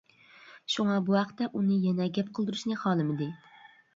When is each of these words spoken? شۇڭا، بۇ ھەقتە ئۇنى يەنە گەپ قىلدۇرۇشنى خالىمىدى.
شۇڭا، 0.75 0.95
بۇ 1.09 1.17
ھەقتە 1.17 1.49
ئۇنى 1.59 1.77
يەنە 1.83 2.09
گەپ 2.17 2.31
قىلدۇرۇشنى 2.39 2.79
خالىمىدى. 2.85 3.31